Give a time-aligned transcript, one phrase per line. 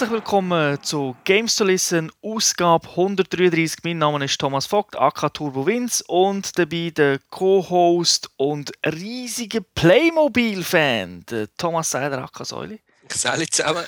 [0.00, 3.84] Herzlich willkommen zu Games to Listen, Ausgabe 133.
[3.84, 11.26] Mein Name ist Thomas Vogt, AK Turbo Vince und dabei der Co-Host und riesiger Playmobil-Fan,
[11.58, 12.80] Thomas Seider, AK Säuli.
[13.10, 13.84] Salut zusammen.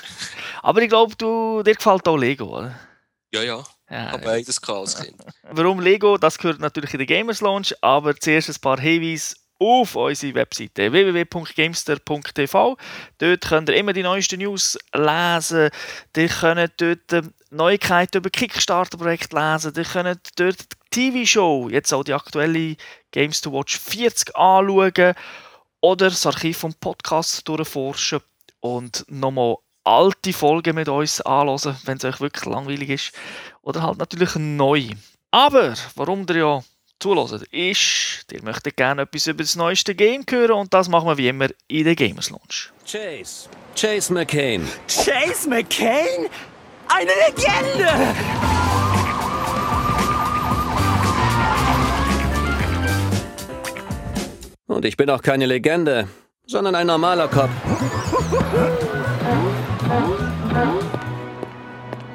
[0.61, 2.79] Aber ich glaube, dir gefällt auch Lego, oder?
[3.33, 3.65] Ja, ja.
[3.89, 5.17] Ja, aber beides als Kind.
[5.51, 6.19] Warum Lego?
[6.19, 10.91] Das gehört natürlich in den Gamers Launch, aber zuerst ein paar Hinweise auf unsere Webseite
[10.93, 12.77] www.gamester.tv.
[13.19, 15.71] Dort könnt ihr immer die neuesten News lesen.
[16.17, 19.73] Ihr könnt dort Neuigkeiten über Kickstarter-Projekt lesen.
[19.77, 20.57] Ihr könnt dort
[20.95, 22.77] die TV-Show, jetzt auch die aktuelle
[23.13, 25.15] Games to Watch 40 anschauen
[25.81, 28.21] oder das Archiv vom Podcast durchforschen
[28.61, 33.13] und nochmal alte Folgen mit uns anhören, wenn es euch wirklich langweilig ist.
[33.63, 34.89] Oder halt natürlich neu.
[35.31, 36.63] Aber warum ihr ja
[37.03, 41.19] zuhören, ist, ihr möchtet gerne etwas über das neueste Game hören und das machen wir
[41.19, 42.73] wie immer in der Gamers Launch.
[42.87, 43.49] Chase.
[43.75, 44.67] Chase McCain.
[44.87, 46.29] Chase McCain?
[46.89, 47.89] Eine Legende!
[54.67, 56.09] Und ich bin auch keine Legende,
[56.47, 57.51] sondern ein normaler Cop.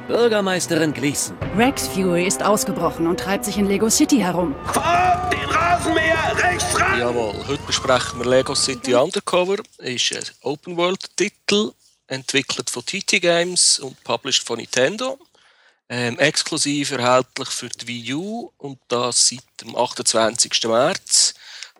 [0.07, 1.37] Bürgermeisterin Gleason.
[1.57, 4.55] Rex Fury ist ausgebrochen und treibt sich in Lego City herum.
[4.71, 6.99] Fahrt den Rasenmäher rechts ran!
[6.99, 9.57] Jawohl, heute besprechen wir Lego City Undercover.
[9.79, 11.73] Ist ein Open-World-Titel,
[12.07, 15.19] entwickelt von TT Games und published von Nintendo.
[15.89, 20.51] Ähm, exklusiv erhältlich für die Wii U und das seit dem 28.
[20.67, 21.33] März.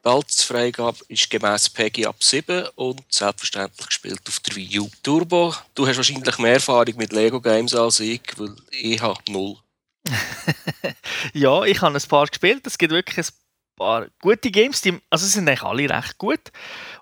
[0.07, 4.89] Die Altersfreigabe ist gemäß PEGI ab 7 und selbstverständlich gespielt auf der Wii U.
[5.03, 9.57] Turbo, du hast wahrscheinlich mehr Erfahrung mit Lego Games als ich, weil ich habe null.
[11.33, 12.65] ja, ich habe ein paar gespielt.
[12.65, 13.33] Es gibt wirklich ein
[13.75, 16.53] paar gute Games, die, also sind eigentlich alle recht gut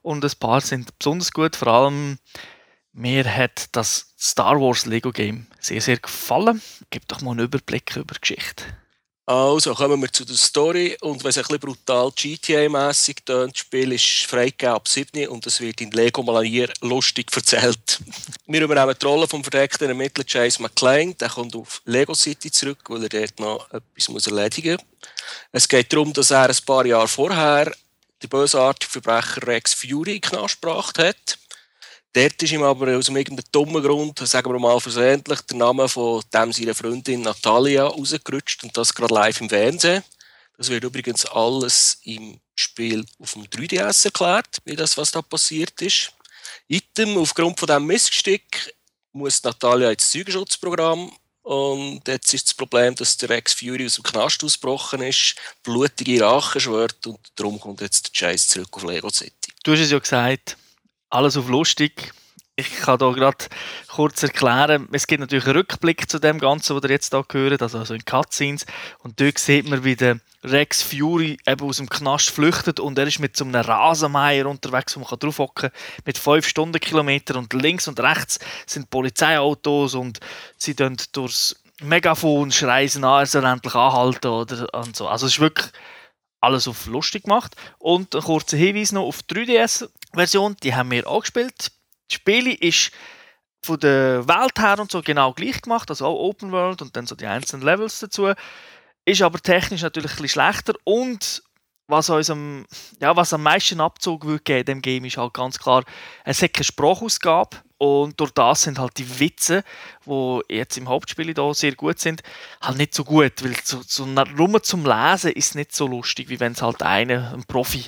[0.02, 1.56] und ein paar sind besonders gut.
[1.56, 2.18] Vor allem
[2.92, 6.60] mir hat das Star Wars Lego Game sehr, sehr gefallen.
[6.90, 8.64] Gib doch mal einen Überblick über die Geschichte.
[9.28, 13.60] Also kommen wir zu der Story und wenn es ein bisschen brutal GTA-mässig tönt, das
[13.60, 18.02] Spiel ist freigegeben ab 7 und es wird in Lego-Manier lustig erzählt.
[18.46, 22.84] wir übernehmen die Rolle vom verdeckten Ermittler Chase McClane, der kommt auf Lego City zurück,
[22.88, 25.10] weil er dort noch etwas muss erledigen muss.
[25.52, 27.72] Es geht darum, dass er ein paar Jahre vorher
[28.22, 31.40] den bösartigen Verbrecher Rex Fury in Knast gebracht hat.
[32.16, 36.24] Dort ist ihm aber aus irgendeinem dummen Grund, sagen wir mal versehentlich, der Name von
[36.34, 40.02] dem seiner Freundin Natalia rausgerutscht und das gerade live im Fernsehen.
[40.58, 45.82] Das wird übrigens alles im Spiel auf dem 3DS erklärt, wie das, was da passiert
[45.82, 46.14] ist.
[46.70, 48.74] Item, aufgrund von diesem Missgestick
[49.12, 51.12] muss Natalia ins Zeugenschutzprogramm
[51.42, 56.24] und jetzt ist das Problem, dass der Rex Fury aus dem Knast ausgebrochen ist, blutige
[56.24, 59.52] Rache schwört und darum kommt jetzt der Chase zurück auf Lego City.
[59.66, 60.56] Du hast es ja gesagt,
[61.16, 62.14] alles auf lustig.
[62.58, 63.46] Ich kann hier gerade
[63.88, 67.62] kurz erklären, es gibt natürlich einen Rückblick zu dem Ganzen, was ihr jetzt hier gehört,
[67.62, 68.66] also, also in Cutscenes.
[69.00, 73.08] Und dort sieht man, wie der Rex Fury eben aus dem Knast flüchtet und er
[73.08, 77.38] ist mit so einem Rasenmäher unterwegs, wo man draufhocken kann, mit 5 Stundenkilometern.
[77.38, 80.20] Und links und rechts sind Polizeiautos und
[80.58, 85.10] sie dann durchs Megafon schreien an, er soll endlich anhalten oder und so.
[85.10, 85.72] Also es ist wirklich
[86.46, 87.56] alles auf lustig gemacht.
[87.80, 89.90] Und ein kurzer Hinweis noch auf 3DS.
[90.16, 91.54] Version, die haben wir auch gespielt.
[91.58, 92.92] Das Spiel ist
[93.64, 97.08] von der Welt her und so genau gleich gemacht, also auch Open World und dann
[97.08, 98.34] so die einzelnen Levels dazu.
[99.06, 101.44] Ist aber technisch natürlich etwas schlechter und
[101.88, 102.66] was uns am,
[103.00, 105.84] ja, was am meisten Abzug würde geben dem Game ist halt ganz klar,
[106.24, 109.64] es hat keine Sprachausgabe und durch das sind halt die Witze,
[110.06, 112.24] die jetzt im Hauptspiel da sehr gut sind,
[112.62, 116.30] halt nicht so gut, weil so, so nur zum Lesen ist es nicht so lustig,
[116.30, 117.86] wie wenn es halt einer, ein Profi,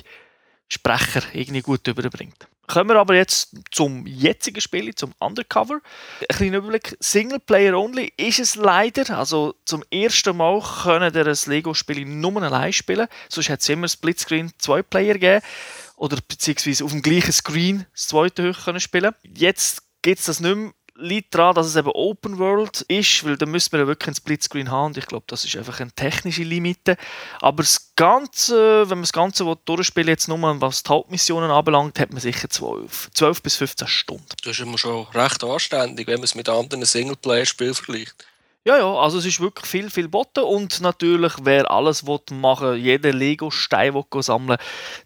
[0.68, 2.46] Profi-Sprecher irgendwie gut überbringt.
[2.66, 5.80] Kommen wir aber jetzt zum jetzigen Spiel, zum Undercover.
[6.28, 6.96] Ein kleiner Überblick.
[7.00, 9.18] Singleplayer only ist es leider.
[9.18, 13.08] Also zum ersten Mal können wir das Lego-Spiel nur allein spielen.
[13.30, 15.44] Sonst hat es immer Splitscreen zwei Player gegeben.
[15.96, 19.14] Oder beziehungsweise auf dem gleichen Screen das zweite hoch können spielen.
[19.22, 23.36] Jetzt gibt es das nicht mehr liegt daran, dass es eben Open World ist, weil
[23.36, 25.92] dann müssen wir ja wirklich einen Splitscreen haben und ich glaube, das ist einfach eine
[25.92, 26.96] technische Limite.
[27.40, 32.12] Aber das Ganze, wenn man das Ganze durchspielen jetzt nur was die Hauptmissionen anbelangt, hat
[32.12, 34.26] man sicher 12, 12 bis 15 Stunden.
[34.42, 38.14] Das ist immer schon recht anständig, wenn man es mit anderen Singleplayer-Spielen vergleicht.
[38.64, 42.76] Ja, ja, also es ist wirklich viel, viel botten und natürlich, wer alles machen will,
[42.76, 44.58] jeder Lego-Stein sammeln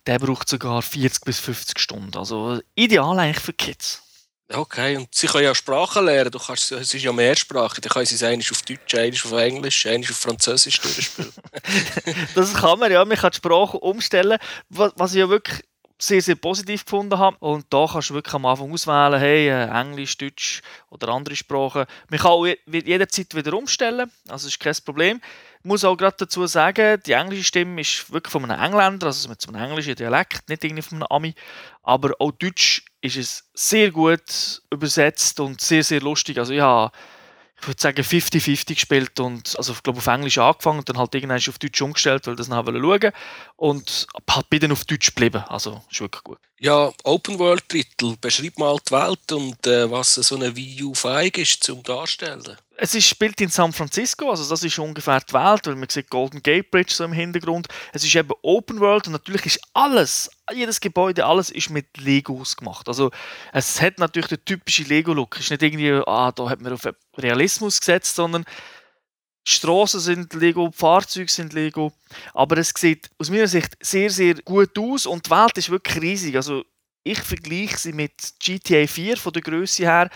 [0.07, 2.17] der braucht sogar 40 bis 50 Stunden.
[2.17, 4.03] Also ideal eigentlich für Kids.
[4.55, 6.31] Okay, und sie können ja Sprachen lernen.
[6.31, 7.81] Du kannst, es ist ja Mehrsprache.
[7.81, 11.33] Dann können sie es einmal auf Deutsch, einmal auf Englisch, einmal auf Französisch durchspielen.
[12.35, 13.05] das kann man ja.
[13.05, 14.39] Man kann die Sprache umstellen.
[14.69, 15.63] Was, was ja wirklich
[16.03, 17.37] sehr, sehr positiv gefunden habe.
[17.39, 20.61] Und da kannst du wirklich am Anfang auswählen, hey, äh, Englisch, Deutsch
[20.91, 21.87] oder andere Sprachen.
[22.11, 25.21] Man kann auch jederzeit wieder umstellen, also ist kein Problem.
[25.61, 29.29] Ich muss auch gerade dazu sagen, die englische Stimme ist wirklich von einem Engländer, also
[29.29, 31.35] mit einem englischen Dialekt, nicht irgendwie von einem Ami.
[31.85, 36.39] Aber auch Deutsch ist es sehr gut übersetzt und sehr, sehr lustig.
[36.39, 36.93] Also ich habe
[37.61, 41.15] ich würde sagen 50-50 gespielt und also ich glaube auf Englisch angefangen und dann halt
[41.15, 43.13] irgendwann auf Deutsch umgestellt, weil das nachher schauen
[43.55, 45.45] und halt bin auf Deutsch geblieben.
[45.47, 46.39] Also ist wirklich gut.
[46.65, 50.95] Ja, Open World Titel, beschreib mal die Welt und äh, was so eine Wii U
[50.95, 52.57] feig ist zum Darstellen.
[52.77, 56.09] Es ist, spielt in San Francisco, also das ist ungefähr die Welt, weil man sieht
[56.09, 57.67] Golden Gate Bridge so im Hintergrund.
[57.93, 62.57] Es ist eben Open World und natürlich ist alles, jedes Gebäude, alles ist mit Legos
[62.57, 62.87] gemacht.
[62.87, 63.11] Also
[63.53, 65.35] es hat natürlich den typischen Lego-Look.
[65.39, 66.89] Es ist nicht irgendwie, ah, da hat man auf
[67.19, 68.45] Realismus gesetzt, sondern
[69.45, 71.93] Straßen sind Lego, Fahrzeuge sind Lego.
[72.35, 76.03] Aber es sieht aus meiner Sicht sehr, sehr gut aus und die Welt ist wirklich
[76.03, 76.37] riesig.
[76.37, 76.65] Also
[77.03, 80.11] ich vergleiche sie mit GTA 4 von der Größe her.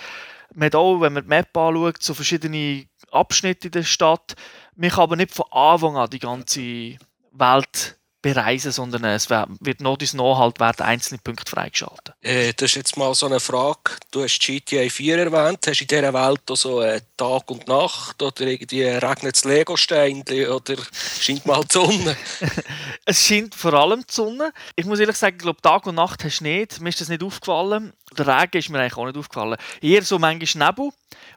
[0.55, 4.37] Man hat auch, wenn man die Map anschaut, so verschiedene Abschnitte in der Stadt.
[4.77, 6.97] Man kann aber nicht von Anfang an die ganze
[7.33, 12.15] Welt bereisen, sondern es wird noch dies noch halt werden einzelne Punkte freigeschaltet.
[12.23, 13.93] Äh, das ist jetzt mal so eine Frage.
[14.11, 15.61] Du hast GTA 4 erwähnt.
[15.65, 19.45] Hast du in dieser Welt auch so äh, Tag und Nacht oder irgendwie regnet es
[19.45, 20.75] Lego-Steine oder
[21.21, 22.17] scheint mal die Sonne?
[23.05, 24.53] es scheint vor allem die Sonne.
[24.75, 26.81] Ich muss ehrlich sagen, ich glaube, Tag und Nacht hast du nicht.
[26.81, 27.93] Mir ist das nicht aufgefallen.
[28.19, 29.57] Der Regen ist mir eigentlich auch nicht aufgefallen.
[29.81, 30.91] Eher so manchmal Nebel.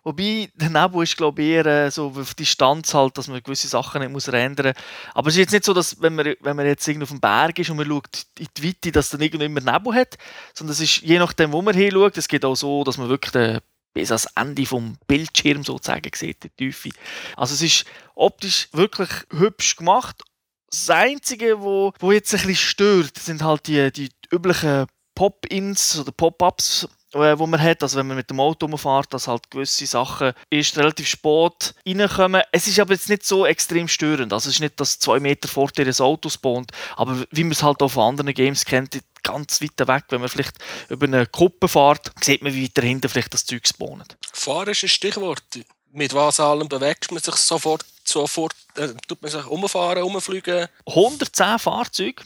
[0.03, 3.67] Wobei, der Nebel ist, glaube ich, eher äh, so auf Distanz halt, dass man gewisse
[3.67, 5.13] Sachen nicht muss ändern muss.
[5.13, 7.19] Aber es ist jetzt nicht so, dass, wenn man, wenn man jetzt irgendwie auf dem
[7.19, 10.17] Berg ist und man schaut in die Weite, dass dann irgendwie immer Nebel hat,
[10.53, 13.31] sondern es ist je nachdem, wo man hinschaut, es geht auch so, dass man wirklich
[13.31, 13.59] den,
[13.93, 16.89] bis ans Ende vom Bildschirm sozusagen sieht, die Tiefe.
[17.35, 17.85] Also es ist
[18.15, 20.21] optisch wirklich hübsch gemacht.
[20.69, 24.85] Das Einzige, wo, wo jetzt ein bisschen stört, sind halt die, die üblichen
[25.19, 29.27] Pop-Ins oder Pop-Ups, äh, wo man hat, also wenn man mit dem Auto umfährt, dass
[29.27, 32.41] halt gewisse Sachen erst relativ spät reinkommen.
[32.53, 34.31] Es ist aber jetzt nicht so extrem störend.
[34.31, 37.51] Also es ist nicht, dass zwei Meter vor dir ein Auto spawnt, aber wie man
[37.51, 40.55] es halt auch von anderen Games kennt, ganz weit weg, wenn man vielleicht
[40.87, 44.15] über eine Kuppe fährt, sieht man, wie weit dahinter vielleicht das Zeug spawnt.
[44.31, 45.43] Fahren ist ein Stichwort.
[45.91, 50.69] Mit was allem bewegt man sich sofort, sofort äh, tut man sich umfahren, umfliegen?
[50.85, 52.23] 110 Fahrzeuge,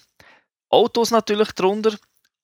[0.70, 1.98] Autos natürlich drunter,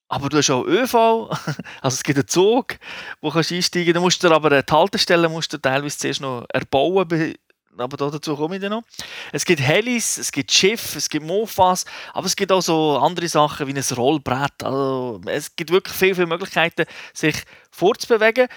[0.10, 0.96] aber du hast auch ÖV,
[1.82, 2.78] also es gibt einen Zug,
[3.22, 3.94] wo du einsteigen.
[3.94, 7.36] Du musst dir aber die Haltestelle musst du teilweise zuerst noch erbauen,
[7.78, 8.84] aber dazu komme ich dann noch.
[9.32, 13.28] Es gibt Helis, es gibt Schiffe, es gibt Mofas, aber es gibt auch so andere
[13.28, 14.64] Sachen wie ein Rollbrett.
[14.64, 17.36] Also es gibt wirklich viele, viele Möglichkeiten, sich
[17.72, 18.48] fortzubewegen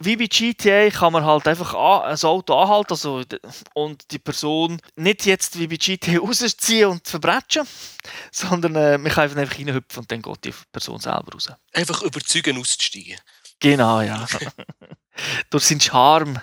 [0.00, 3.22] wie bei GTA kann man halt einfach ein Auto anhalten also,
[3.74, 7.66] und die Person nicht jetzt wie bei GTA rausziehen und verbrechen,
[8.32, 11.50] sondern äh, man kann einfach reinhüpfen und dann geht die Person selber raus.
[11.72, 13.18] Einfach überzeugen auszusteigen.
[13.60, 14.26] Genau, ja.
[15.50, 16.40] durch seinen Charme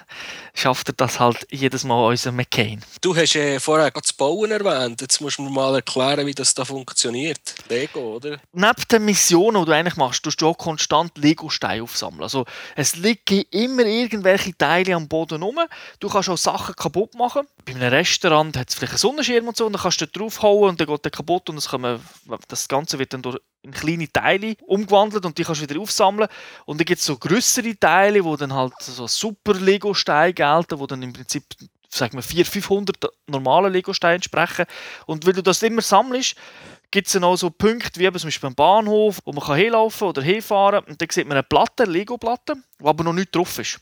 [0.54, 2.84] schafft er das halt jedes Mal unser McCain.
[3.02, 5.02] Du hast äh, vorher das Bauen erwähnt.
[5.02, 7.56] Jetzt musst du mir mal erklären, wie das da funktioniert.
[7.70, 8.38] Lego, oder?
[8.52, 12.24] Neben den Missionen, die du eigentlich machst, tust du auch konstant Lego-Steine aufsammeln.
[12.24, 12.46] Also
[12.76, 15.60] es liegen immer irgendwelche Teile am Boden rum.
[16.00, 17.48] Du kannst auch Sachen kaputt machen.
[17.66, 20.70] Bei einem Restaurant hat es vielleicht einen Sonnenschirm und so, und dann kannst du draufhauen
[20.70, 22.02] und dann geht der kaputt und das, man,
[22.48, 26.30] das Ganze wird dann durch in kleine Teile umgewandelt und die kannst du wieder aufsammeln.
[26.66, 30.88] Und dann gibt es so größere Teile, wo dann halt so super Lego-Steine gelten, wo
[30.88, 31.44] dann im Prinzip
[31.90, 34.66] sagen wir 400, 500 normale Lego-Steine entsprechen.
[35.06, 36.36] Und wenn du das immer sammelst,
[36.90, 40.22] gibt es dann auch so Punkte wie zum Beispiel beim Bahnhof, wo man hinlaufen oder
[40.22, 40.92] hinfahren kann.
[40.92, 43.80] Und dann sieht man eine Platte, eine Lego-Platte, wo aber noch nichts drauf ist.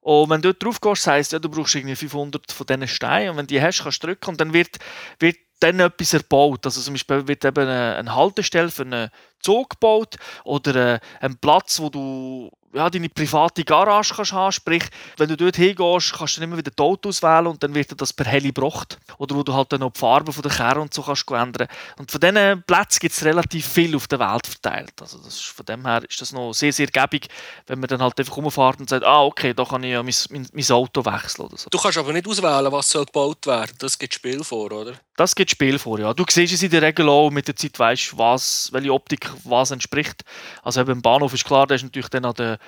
[0.00, 3.30] Und wenn du dort drauf gehst, heisst ja, du brauchst irgendwie 500 von diesen Steinen.
[3.30, 4.78] Und wenn die hast, kannst du drücken und dann wird,
[5.18, 6.64] wird dann etwas erbaut.
[6.64, 11.36] Also zum Beispiel wird eben eine, eine Haltestelle für einen Zug gebaut oder äh, ein
[11.36, 14.52] Platz, wo du ja, deine private Garage kannst haben.
[14.52, 14.84] Sprich,
[15.16, 17.90] wenn du dort hingehst, kannst du dann immer wieder die Auto auswählen und dann wird
[17.90, 18.98] dir das per Heli gebracht.
[19.18, 21.68] Oder wo du halt dann noch die Farbe von der Kerne und so kannst ändern.
[21.98, 24.94] Und von diesen Plätzen gibt es relativ viel auf der Welt verteilt.
[25.00, 27.28] Also das von dem her ist das noch sehr, sehr gäbig,
[27.66, 30.14] wenn man dann halt einfach rumfährt und sagt, ah, okay, da kann ich ja mein,
[30.30, 31.68] mein, mein Auto wechseln oder so.
[31.70, 33.72] Du kannst aber nicht auswählen, was soll gebaut werden.
[33.78, 34.94] Das gibt Spiel vor, oder?
[35.16, 36.14] Das gibt Spiel vor, ja.
[36.14, 39.70] Du siehst es in der Regel auch mit der Zeit, weißt, was, welche Optik was
[39.70, 40.22] entspricht.
[40.62, 42.59] Also eben im Bahnhof ist klar, da ist natürlich dann an der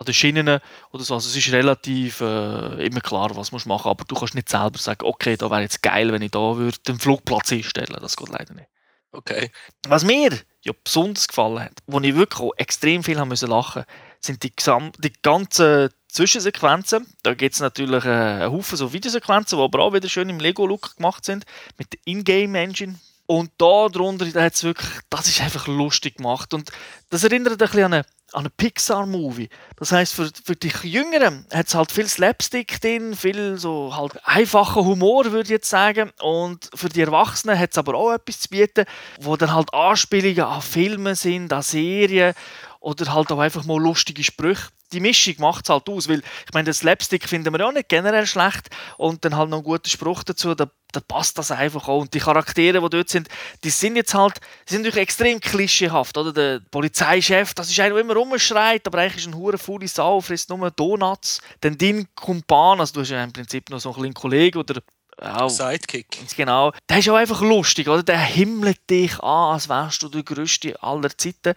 [0.00, 0.60] an den Schienen
[0.92, 1.14] oder so.
[1.14, 4.78] Also es ist relativ äh, immer klar, was man machen aber du kannst nicht selber
[4.78, 7.96] sagen, okay, da wäre jetzt geil, wenn ich da würde den Flugplatz einstellen.
[8.00, 8.68] Das geht leider nicht.
[9.12, 9.50] Okay.
[9.86, 10.30] Was mir
[10.62, 13.84] ja besonders gefallen hat, wo ich wirklich auch extrem viel haben müssen lachen,
[14.20, 14.52] sind die,
[14.98, 17.06] die ganzen Zwischensequenzen.
[17.22, 20.40] Da gibt es natürlich äh, einen Haufen so Videosequenzen, die aber auch wieder schön im
[20.40, 21.44] Lego-Look gemacht sind,
[21.76, 22.98] mit der Ingame-Engine
[23.30, 26.52] Und da drunter, da hat's wirklich, das ist einfach lustig gemacht.
[26.52, 26.72] Und
[27.10, 29.48] das erinnert ein bisschen an eine an einen Pixar-Movie.
[29.76, 34.18] Das heißt, für, für die Jüngeren hat es halt viel Slapstick drin, viel so halt
[34.24, 36.10] einfacher Humor, würde ich jetzt sagen.
[36.20, 38.84] Und für die Erwachsenen hat es aber auch etwas zu bieten,
[39.20, 42.34] wo dann halt Anspielungen an Filme sind, an Serien
[42.80, 44.68] oder halt auch einfach mal lustige Sprüche.
[44.92, 47.88] Die Mischung macht es halt aus, weil ich meine, den Slapstick finden wir auch nicht
[47.88, 51.86] generell schlecht und dann halt noch einen guten Spruch dazu, da, da passt das einfach
[51.86, 52.00] auch.
[52.00, 53.28] Und die Charaktere, die dort sind,
[53.62, 56.32] die sind jetzt halt, die sind natürlich extrem klischeehaft, oder?
[56.32, 60.20] Der Polizeichef, das ist einer, der immer rumschreit, aber eigentlich ist ein hure faule Sau,
[60.20, 61.40] frisst nur Donuts.
[61.60, 64.80] Dann dein Kumpan, also du hast ja im Prinzip noch so einen kleinen Kollegen oder
[65.22, 66.18] ja, Sidekick.
[66.36, 66.72] Genau.
[66.88, 68.02] Der ist auch einfach lustig, oder?
[68.02, 71.54] Der himmelt dich an, als wärst du der Größte aller Zeiten.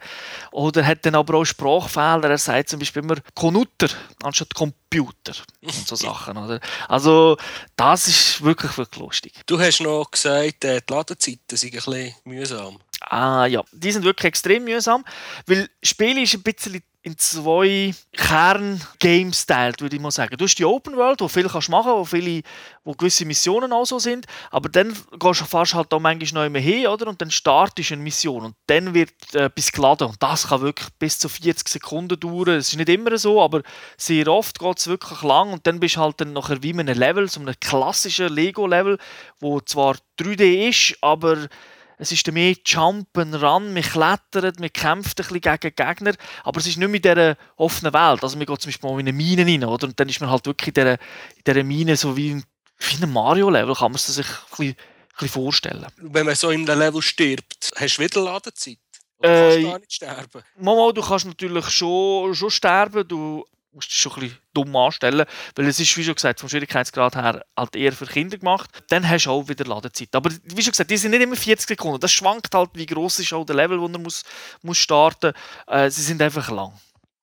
[0.52, 2.30] Oder hat dann aber auch Sprachfehler.
[2.30, 3.88] Er sagt zum Beispiel immer Konuter
[4.22, 6.60] anstatt Computer und so Sachen, oder?
[6.88, 7.36] Also,
[7.76, 9.32] das ist wirklich, wirklich lustig.
[9.46, 12.78] Du hast noch gesagt, äh, die Ladezeiten sind ein bisschen mühsam.
[13.00, 15.04] Ah ja, die sind wirklich extrem mühsam,
[15.46, 20.38] weil das Spiel ist ein bisschen in zwei Kern-Games teilt, würde ich mal sagen.
[20.38, 22.40] Du hast die Open World, wo viel kannst machen, wo viele,
[22.82, 26.52] wo gewisse Missionen auch so sind, aber dann gehst du fast halt auch manchmal noch
[26.52, 27.06] mehr hin, oder?
[27.06, 30.62] Und dann startest du eine Mission und dann wird äh, etwas geladen und das kann
[30.62, 32.56] wirklich bis zu 40 Sekunden dauern.
[32.56, 33.60] Es ist nicht immer so, aber
[33.98, 36.80] sehr oft geht es wirklich lang und dann bist du halt dann nachher wie in
[36.80, 38.96] einem Level, so einem klassischen Lego-Level,
[39.40, 41.48] wo zwar 3D ist, aber
[41.98, 46.66] es ist mehr Jumpen ran, man klettert, man kämpft ein bisschen gegen Gegner, aber es
[46.66, 48.22] ist nicht mehr in dieser offenen Welt.
[48.22, 49.86] Also man geht zum Beispiel mal in eine Mine rein, oder?
[49.86, 52.42] Und dann ist man halt wirklich in dieser, in dieser Mine so wie,
[52.78, 54.76] wie ein Mario-Level, kann man sich ein bisschen, ein
[55.12, 55.86] bisschen vorstellen.
[55.96, 58.78] Wenn man so in einem Level stirbt, hast du wieder Ladezeit?
[59.22, 60.42] Kannst du äh, gar nicht sterben?
[60.58, 63.44] Mal, du kannst natürlich schon, schon sterben, du
[63.74, 67.16] musst dich schon ein bisschen dumm anstellen, weil es ist, wie schon gesagt, vom Schwierigkeitsgrad
[67.16, 68.70] her halt eher für Kinder gemacht.
[68.88, 70.14] Dann hast du auch wieder Ladezeit.
[70.14, 72.00] Aber wie schon gesagt, die sind nicht immer 40 Sekunden.
[72.00, 74.24] Das schwankt halt, wie groß ist auch der Level, wo man muss,
[74.62, 75.32] muss starten
[75.66, 75.76] muss.
[75.76, 76.72] Äh, sie sind einfach lang.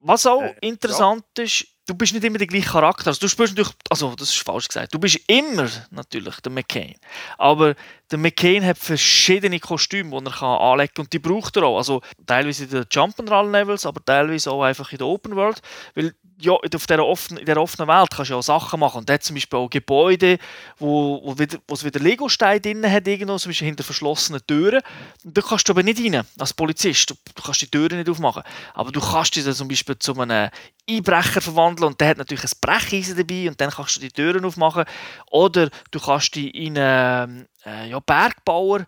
[0.01, 1.43] Was auch äh, interessant ja.
[1.43, 3.07] ist, du bist nicht immer der gleiche Charakter.
[3.07, 6.95] Also du spürst natürlich, also das ist falsch gesagt, du bist immer natürlich der McCain.
[7.37, 7.75] Aber
[8.09, 11.77] der McCain hat verschiedene Kostüme, die er kann anlegen kann und die braucht er auch.
[11.77, 15.61] Also teilweise in den Jump'n'Run-Levels, aber teilweise auch einfach in der Open World.
[15.93, 18.99] Weil ja, auf dieser offenen, in dieser offenen Welt kannst du ja auch Sachen machen.
[18.99, 20.37] Und da zum Beispiel auch Gebäude,
[20.77, 24.81] wo, wo, wieder, wo es wieder Lego-Steine drin hat, irgendwo, zum Beispiel hinter verschlossenen Türen.
[25.23, 27.09] Und da kannst du aber nicht rein, als Polizist.
[27.09, 28.43] Du, du kannst die Türen nicht aufmachen.
[28.73, 30.49] Aber du kannst dich dann zum Beispiel zu einem
[30.89, 34.43] Einbrecher verwandeln und der hat natürlich ein Brecheisen dabei und dann kannst du die Türen
[34.45, 34.85] aufmachen.
[35.29, 38.85] Oder du kannst dich in einen äh, ja, Bergbauer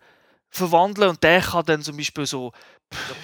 [0.49, 2.51] verwandeln und der kann dann zum Beispiel so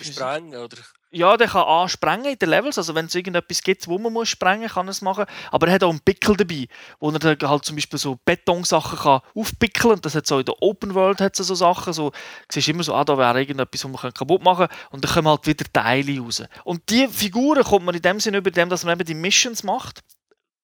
[0.02, 0.78] sprengen oder
[1.12, 2.78] ja, der kann ansprengen in den Levels.
[2.78, 5.26] Also wenn es irgendetwas gibt, wo man muss sprengen, kann er es machen.
[5.52, 6.68] Aber er hat auch einen Pickel dabei,
[7.00, 9.96] wo er dann halt zum Beispiel so Betonsachen kann aufpickeln.
[9.96, 11.94] Und das hat so in der Open World hat so Sachen.
[11.94, 12.16] So, du
[12.52, 14.78] siehst immer so, ah, da wäre irgendetwas, was man kaputt machen kann.
[14.92, 16.44] Und dann kommen halt wieder Teile raus.
[16.64, 19.64] Und die Figuren kommt man in dem Sinne über dem, dass man eben die Missions
[19.64, 20.04] macht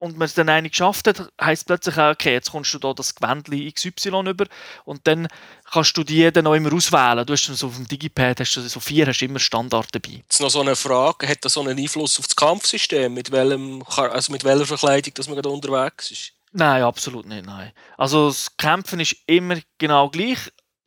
[0.06, 2.94] und man es dann eine geschafft hat, heisst plötzlich auch, okay, jetzt kommst du da
[2.94, 4.46] das Gewändchen XY über
[4.86, 5.28] und dann
[5.70, 7.26] kannst du die dann auch immer auswählen.
[7.26, 10.24] Du hast dann so auf dem Digipad hast du so vier, hast immer Standard dabei.
[10.24, 13.84] Jetzt noch so eine Frage, hat das so einen Einfluss auf das Kampfsystem, mit, welchem,
[13.98, 16.34] also mit welcher Verkleidung dass man gerade unterwegs ist?
[16.52, 17.74] Nein, absolut nicht, nein.
[17.98, 20.38] Also das Kämpfen ist immer genau gleich,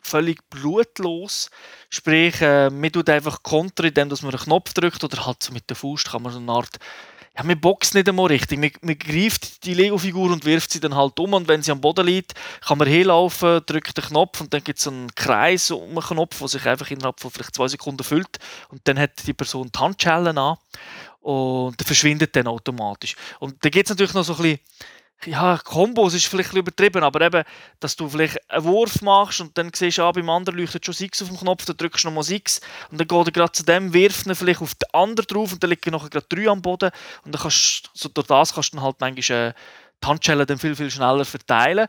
[0.00, 1.50] völlig blutlos.
[1.90, 5.68] Sprich, äh, man tut einfach Konter, indem man einen Knopf drückt oder halt so mit
[5.68, 6.78] der Faust kann man so eine Art
[7.38, 8.58] ja, man boxt nicht einmal richtig.
[8.58, 11.80] Man, man greift die Lego-Figur und wirft sie dann halt um und wenn sie am
[11.80, 12.34] Boden liegt,
[12.66, 16.38] kann man hinlaufen, drückt den Knopf und dann gibt es einen Kreis um einen Knopf,
[16.38, 18.38] der sich einfach innerhalb von vielleicht zwei Sekunden füllt
[18.70, 20.56] und dann hat die Person die Handschellen an
[21.20, 23.14] und der verschwindet dann automatisch.
[23.38, 24.58] Und dann gibt es natürlich noch so ein bisschen
[25.24, 27.44] ja, Kombos ist vielleicht ein übertrieben, aber eben,
[27.80, 30.94] dass du vielleicht einen Wurf machst und dann siehst du, ah, beim anderen leuchtet schon
[30.94, 32.60] 6 auf dem Knopf, dann drückst du nochmal 6
[32.90, 35.62] und dann geht er gerade zu dem, wirft ihn vielleicht auf den anderen drauf und
[35.62, 36.90] dann liegen noch gerade 3 am Boden
[37.24, 39.54] und dann kannst so durch das kannst du dann halt manchmal äh,
[40.02, 41.88] die Handschellen dann viel, viel schneller verteilen.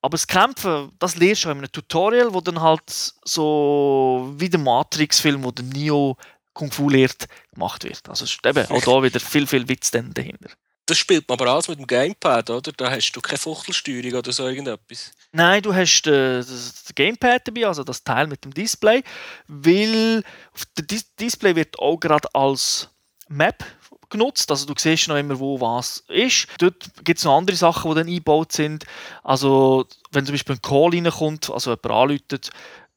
[0.00, 2.88] Aber das Kämpfen, das lernst du in einem Tutorial, wo dann halt
[3.24, 6.16] so wie der Matrix-Film, wo der Neo
[6.52, 8.08] Kung Fu lehrt, gemacht wird.
[8.08, 10.50] Also eben, auch da wieder viel, viel Witz dahinter.
[10.88, 12.72] Das spielt man aber alles mit dem Gamepad, oder?
[12.72, 15.10] Da hast du keine Fuchtelsteuerung oder so irgendetwas.
[15.32, 19.02] Nein, du hast äh, das Gamepad dabei, also das Teil mit dem Display,
[19.48, 20.22] weil
[20.76, 22.88] das Display wird auch gerade als
[23.28, 23.62] Map
[24.08, 24.50] genutzt.
[24.50, 26.48] Also du siehst noch immer, wo was ist.
[26.58, 28.86] Dort gibt es noch andere Sachen, die dann eingebaut sind.
[29.22, 32.48] Also wenn zum Beispiel ein Call reinkommt, also jemand anläutet,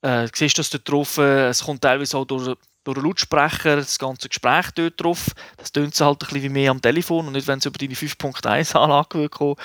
[0.01, 1.17] äh, siehst du das dort drauf.
[1.17, 5.27] Es kommt teilweise auch durch durch einen Lautsprecher das ganze Gespräch dort drauf.
[5.57, 7.93] Das tönt halt ein bisschen wie mehr am Telefon und nicht, wenn es über deine
[7.93, 9.59] 5.1 Anlage kommt.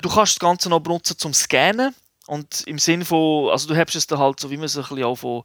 [0.00, 1.94] Du kannst das Ganze noch benutzen zum Scannen
[2.26, 4.82] Und im Sinn von, also du hast es da halt so, wie man es ein
[4.82, 5.42] bisschen auch von,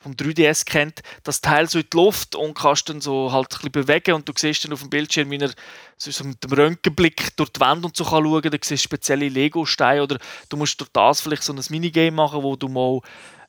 [0.00, 3.70] vom 3DS kennt, das Teil so in die Luft und kannst dann so halt ein
[3.70, 5.50] bisschen bewegen und du siehst dann auf dem Bildschirm, wie er
[5.98, 9.28] so mit dem Röntgenblick durch die Wände und so kann schauen, da siehst du spezielle
[9.28, 13.00] Lego-Steine oder du musst durch das vielleicht so ein Minigame machen, wo du mal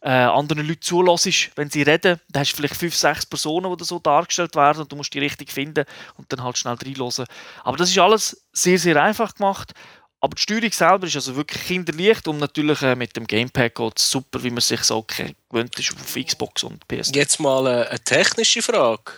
[0.01, 2.19] äh, anderen Leuten zulässt, wenn sie reden.
[2.29, 5.19] Da hast du vielleicht fünf, sechs Personen, die so dargestellt werden und du musst die
[5.19, 5.85] richtig finden
[6.17, 7.25] und dann halt schnell reinhören.
[7.63, 9.73] Aber das ist alles sehr, sehr einfach gemacht.
[10.23, 13.99] Aber die Steuerung selber ist also wirklich kinderleicht und natürlich äh, mit dem Gamepad geht
[13.99, 17.11] es super, wie man sich so gewöhnt ist auf Xbox und PS.
[17.13, 19.13] Jetzt mal äh, eine technische Frage.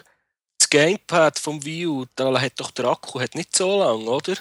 [0.57, 4.35] Das Gamepad vom Wii U, da hat doch der Akku hat nicht so lang, oder?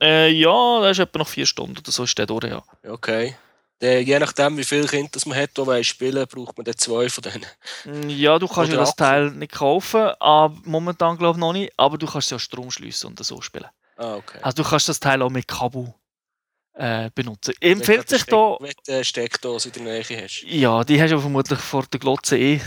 [0.00, 2.62] Äh, ja, das ist etwa noch vier Stunden oder so ist der durch, ja.
[2.88, 3.34] Okay.
[3.80, 7.08] Der, je nachdem, wie viele Kinder das man hat, die spielen braucht man dann zwei
[7.08, 7.46] von denen.
[7.84, 11.72] Mm, ja, du kannst ja das Teil nicht kaufen, aber momentan glaube ich noch nicht,
[11.76, 13.68] aber du kannst ja Strom schließen und so spielen.
[13.98, 14.38] Ah, okay.
[14.42, 15.92] Also du kannst das Teil auch mit Kabel
[16.74, 17.54] äh, benutzen.
[17.60, 18.56] Empfiehlt sich da...
[18.60, 20.44] Wenn du eine Steckdose in der Nähe hast.
[20.44, 22.60] Ja, die hast du vermutlich vor der Glotze eh.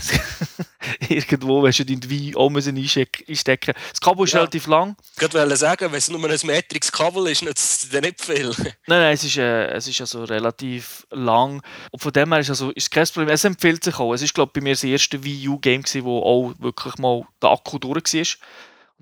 [1.09, 4.39] Irgendwo wirst du dein Wein auch müssen einstecken Das Kabel ist ja.
[4.39, 4.97] relativ lang.
[5.15, 8.49] Ich wollte sagen, wenn es nur ein metriges Kabel ist, nützt es dir nicht viel.
[8.57, 11.61] nein, nein, es ist, äh, es ist also relativ lang.
[11.91, 13.29] Und von dem her ist, also, ist kein Problem.
[13.29, 14.13] Es empfiehlt sich auch.
[14.13, 17.79] Es ist, glaube bei mir das erste Wii U-Game, wo auch wirklich mal der Akku
[17.79, 18.47] durch war.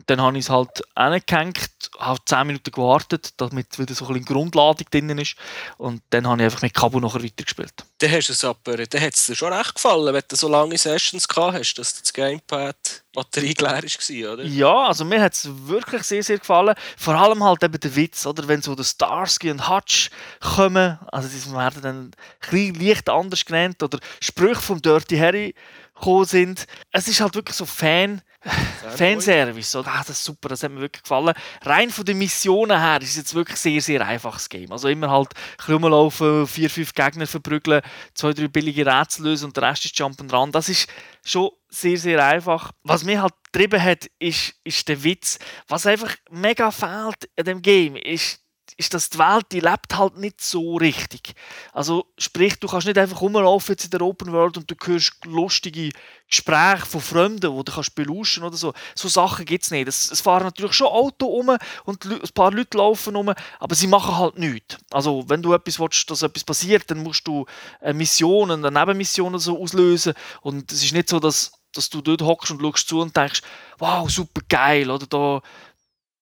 [0.06, 4.34] Dann habe ich es halt angehängt, habe 10 Minuten gewartet, damit wieder so ein bisschen
[4.34, 5.36] Grundladung drin ist.
[5.78, 7.74] Und dann habe ich einfach mit Kabel nachher weitergespielt.
[8.00, 10.78] Dann hast es aber, dann hat es dir schon recht gefallen, wenn du so lange
[10.78, 14.44] Sessions gehabt hast, dass das Gamepad Batterie leer war, oder?
[14.44, 16.76] Ja, also mir hat es wirklich sehr, sehr gefallen.
[16.98, 18.48] Vor allem halt eben der Witz, oder?
[18.48, 22.12] Wenn so der Starsky und Hutch kommen, also die werden dann
[22.52, 25.56] ein leicht anders genannt, oder Sprüche vom Dirty Harry
[25.96, 26.68] gekommen sind.
[26.92, 29.92] Es ist halt wirklich so Fan- Fanservice, oder?
[29.92, 31.34] Ah, das ist super, das hat mir wirklich gefallen.
[31.62, 34.72] Rein von den Missionen her ist es jetzt wirklich sehr, sehr einfaches Game.
[34.72, 35.30] Also immer halt
[35.68, 37.82] rumlaufen, vier, fünf Gegner verprügeln,
[38.14, 40.52] zwei, drei billige Rätsel lösen und der Rest ist Jump'n'Run.
[40.52, 40.90] Das ist
[41.26, 42.72] schon sehr, sehr einfach.
[42.84, 45.40] Was mir halt getrieben hat, ist, ist der Witz.
[45.68, 48.40] Was einfach mega fehlt in dem Game, ist
[48.80, 51.34] ist, dass die Welt, die lebt halt nicht so richtig.
[51.74, 55.26] Also sprich, du kannst nicht einfach rumlaufen jetzt in der Open World und du hörst
[55.26, 55.92] lustige
[56.30, 58.74] Gespräche von Fremden, die du kannst belauschen oder so.
[58.96, 59.90] So Sachen gibt es nicht.
[59.90, 63.88] Es, es, fahren natürlich schon Autos um und ein paar Leute laufen um, aber sie
[63.88, 64.78] machen halt nichts.
[64.92, 67.46] Also wenn du etwas willst, dass etwas passiert, dann musst du
[67.82, 72.22] eine Mission, eine Nebenmission so auslösen und es ist nicht so, dass dass du dort
[72.22, 73.42] hockst und schaust zu und denkst,
[73.78, 75.42] wow, super geil, oder da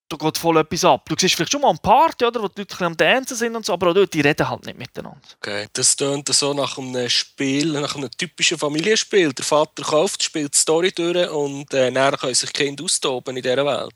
[0.10, 1.08] da geht voll etwas ab.
[1.10, 3.66] Du siehst vielleicht schon mal eine Party, oder, wo die Leute am Dancen sind und
[3.66, 5.20] so, aber auch dort, die reden halt nicht miteinander.
[5.42, 9.34] Okay, das tönt so nach einem Spiel, nach einem typischen Familienspiel.
[9.34, 13.44] Der Vater kauft, spielt die Story durch und äh, dann können sich Kinder austoben in
[13.44, 13.94] dieser Welt.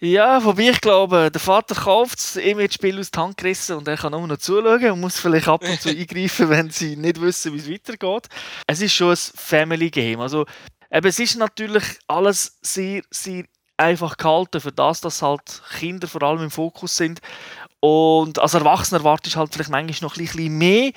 [0.00, 3.36] Ja, wobei ich glaube, der Vater kauft es, ihm wird das Spiel aus der Hand
[3.36, 6.70] gerissen und er kann nur noch zuschauen und muss vielleicht ab und zu eingreifen, wenn
[6.70, 8.28] sie nicht wissen, wie es weitergeht.
[8.66, 10.20] Es ist schon ein Family Game.
[10.20, 10.44] Also,
[10.90, 13.44] eben, es ist natürlich alles sehr, sehr
[13.76, 17.20] einfach gehalten, für das, dass halt Kinder vor allem im Fokus sind.
[17.80, 20.92] Und als Erwachsener erwartest du halt vielleicht manchmal noch ein bisschen mehr,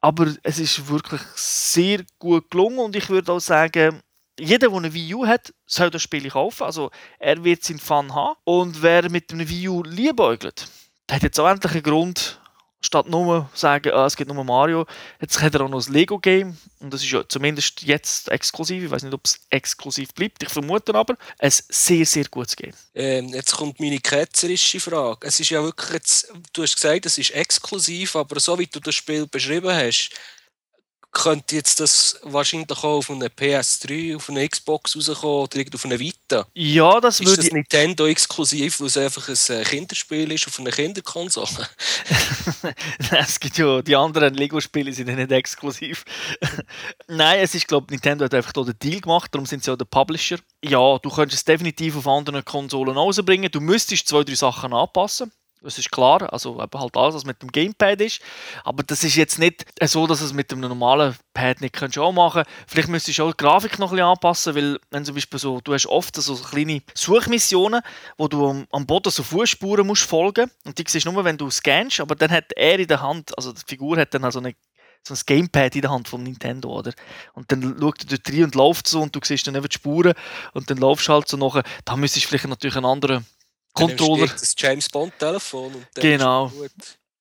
[0.00, 4.02] aber es ist wirklich sehr gut gelungen und ich würde auch sagen,
[4.38, 6.64] jeder, der eine Wii U hat, soll das Spiel kaufen.
[6.64, 8.36] Also er wird seinen Fun haben.
[8.44, 10.68] Und wer mit einem Wii U liebäugelt,
[11.08, 12.40] der hat jetzt auch endlich einen Grund,
[12.82, 14.86] statt nur sagen, ah, es gibt nur Mario,
[15.20, 18.84] jetzt hat er auch noch ein Lego-Game und das ist ja zumindest jetzt exklusiv.
[18.84, 21.16] Ich weiß nicht, ob es exklusiv bleibt, ich vermute aber.
[21.38, 22.72] Ein sehr, sehr gutes Game.
[22.94, 25.26] Ähm, jetzt kommt meine ketzerische Frage.
[25.26, 28.80] Es ist ja wirklich jetzt, du hast gesagt, es ist exklusiv, aber so wie du
[28.80, 30.10] das Spiel beschrieben hast,
[31.12, 35.98] könnte jetzt das wahrscheinlich auch auf eine PS3, auf eine Xbox rauskommen oder auf eine
[35.98, 36.46] Vita.
[36.54, 40.58] Ja, das ist würde das Nintendo exklusiv, weil es einfach ein äh, Kinderspiel ist auf
[40.58, 41.46] einer Kinderkonsole.
[43.10, 46.04] es gibt ja die anderen Lego-Spiele sind ja nicht exklusiv.
[47.08, 49.84] Nein, es ist glaube Nintendo hat einfach den Deal gemacht, darum sind sie ja der
[49.84, 50.38] Publisher.
[50.64, 53.50] Ja, du könntest es definitiv auf anderen Konsolen rausbringen.
[53.50, 55.30] Du müsstest zwei, drei Sachen anpassen.
[55.62, 58.20] Das ist klar, also eben halt alles, was mit dem Gamepad ist.
[58.64, 62.12] Aber das ist jetzt nicht so, dass es mit einem normalen Pad nicht kannst auch
[62.12, 65.60] machen Vielleicht müsstest du auch die Grafik noch ein anpassen, weil wenn zum Beispiel so,
[65.60, 67.82] du hast oft so kleine Suchmissionen,
[68.16, 71.38] wo du am, am Boden so Fußspuren musst folgen und die siehst du nur, wenn
[71.38, 74.40] du scannst, aber dann hat er in der Hand, also die Figur hat dann also
[74.40, 74.54] eine
[75.06, 76.92] so ein Gamepad in der Hand von Nintendo, oder?
[77.32, 79.74] Und dann schaut er dort rein und läuft so und du siehst dann eben die
[79.74, 80.14] Spuren
[80.52, 81.64] und dann laufst du halt so nachher.
[81.84, 83.26] Da müsstest du vielleicht natürlich einen anderen
[83.72, 84.26] Controller.
[84.26, 85.86] Das James Bond Telefon.
[85.94, 86.52] genau.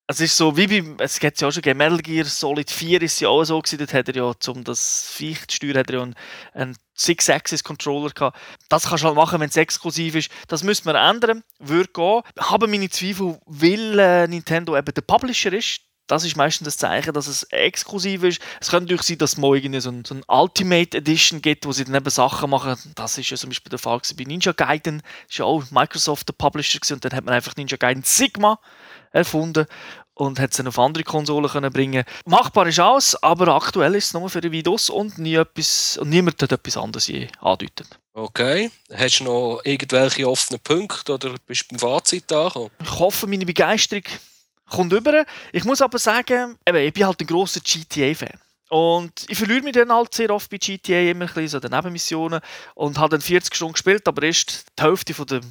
[0.08, 3.22] Es ist so, wie beim, es gibt ja auch schon Metal Gear Solid 4 ist
[3.22, 5.96] ja auch so gewesen, dort hat er ja, um das Viech zu steuern, hat er
[5.96, 6.16] ja einen,
[6.54, 8.38] einen Six-Axis-Controller gehabt.
[8.68, 10.30] Das kannst du halt machen, wenn es exklusiv ist.
[10.50, 12.22] Das müsste man ändern, würde gehen.
[12.38, 15.80] Haben meine Zweifel, weil äh, Nintendo eben der Publisher ist,
[16.12, 18.42] das ist meistens das Zeichen, dass es exklusiv ist.
[18.60, 21.66] Es könnte natürlich sein, dass es mal irgendwie so ein, so ein Ultimate Edition gibt,
[21.66, 22.76] wo sie dann eben Sachen machen.
[22.96, 24.98] Das ist ja zum Beispiel der Fall bei Ninja Gaiden.
[24.98, 28.04] Das ist ja auch Microsoft der Publisher gewesen, und dann hat man einfach Ninja Gaiden
[28.04, 28.60] Sigma
[29.14, 29.66] erfunden
[30.14, 32.04] und hat es dann auf andere Konsolen können bringen.
[32.26, 36.10] Machbar ist alles, aber aktuell ist es nur für die Videos und nie etwas, und
[36.10, 37.88] niemand hat etwas anderes je andeutet.
[38.14, 38.70] Okay.
[38.94, 42.70] Hast du noch irgendwelche offenen Punkte oder bist du beim Fazit angekommen?
[42.84, 44.04] Ich hoffe, meine Begeisterung
[44.72, 45.26] kommt über.
[45.52, 48.40] Ich muss aber sagen, eben, ich bin halt ein grosser GTA-Fan.
[48.70, 51.72] Und ich verliere mich dann halt sehr oft bei GTA immer ein bisschen so den
[51.72, 52.40] Nebenmissionen
[52.74, 55.42] und habe dann 40 Stunden gespielt, aber erst die Hälfte der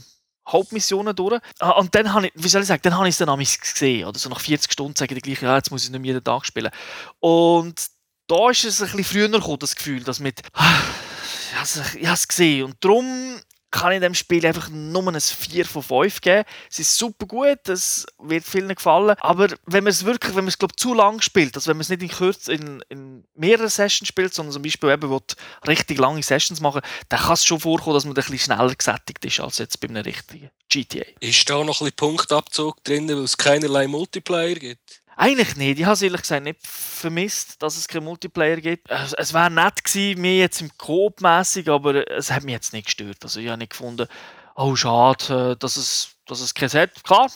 [0.49, 1.39] Hauptmissionen durch.
[1.59, 4.07] Ah, und dann habe ich, wie soll ich sagen, dann habe ich es dann gesehen.
[4.07, 6.25] Oder so nach 40 Stunden sage ich gleich, ja, jetzt muss ich nicht mehr jeden
[6.25, 6.71] Tag spielen.
[7.19, 7.79] Und
[8.27, 12.65] da ist es ein bisschen früher gekommen, das Gefühl, dass mit, ich habe es gesehen.
[12.65, 13.39] Und darum
[13.71, 16.45] kann ich dem Spiel einfach nur ein 4 von 5 geben.
[16.71, 19.17] Es ist super gut, es wird vielen gefallen.
[19.21, 21.83] Aber wenn man es wirklich, wenn man es glaube zu lang spielt, also wenn man
[21.83, 25.21] es nicht in, Kürz, in, in mehreren Sessions spielt, sondern zum Beispiel eben will
[25.67, 29.25] richtig lange Sessions machen, dann kann es schon vorkommen, dass man ein bisschen schneller gesättigt
[29.25, 31.05] ist als jetzt bei einem richtigen GTA.
[31.21, 35.00] Ist da noch ein bisschen Punktabzug drin, weil es keinerlei Multiplayer gibt?
[35.17, 35.79] Eigentlich nicht.
[35.79, 38.91] Ich habe es ehrlich gesagt nicht vermisst, dass es keinen Multiplayer gibt.
[38.91, 42.87] Es wäre nett gewesen, mir jetzt im Coop mäßig, aber es hat mich jetzt nicht
[42.87, 43.19] gestört.
[43.23, 44.09] Also ich habe nicht gefunden,
[44.57, 47.05] oh schade, äh, dass es, dass es kein hat.
[47.05, 47.31] Klar,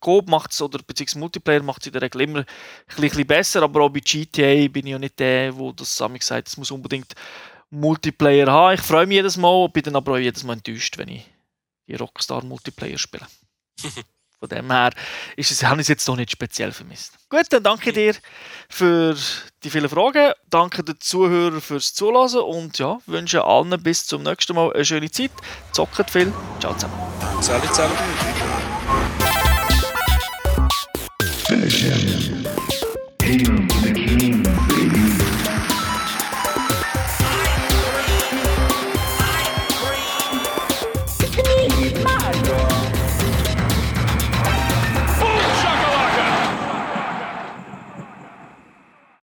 [0.00, 3.62] Coop macht es, oder beziehungsweise Multiplayer macht es in der Regel immer ein bisschen besser,
[3.62, 6.70] aber auch bei GTA bin ich ja nicht der, der das Sami gesagt es muss
[6.70, 7.14] unbedingt
[7.70, 8.74] Multiplayer haben.
[8.74, 11.28] Ich freue mich jedes Mal, bin dann aber auch jedes Mal enttäuscht, wenn ich
[11.86, 13.26] die Rockstar Multiplayer spiele.
[14.38, 14.90] Von dem her
[15.36, 17.14] ist es, habe ich es jetzt noch nicht speziell vermisst.
[17.28, 18.14] Gut, dann danke dir
[18.68, 19.16] für
[19.62, 20.32] die vielen Fragen.
[20.50, 25.10] Danke den Zuhörern fürs Zuhören und ja, wünsche allen bis zum nächsten Mal eine schöne
[25.10, 25.32] Zeit.
[25.72, 26.32] Zockt viel.
[26.60, 26.94] Ciao zusammen.
[27.40, 27.94] Salut zusammen.